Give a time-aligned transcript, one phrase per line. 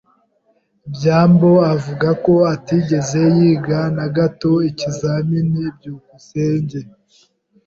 [0.93, 5.61] byambo avuga ko atigeze yiga na gato ikizamini.
[5.75, 6.79] byukusenge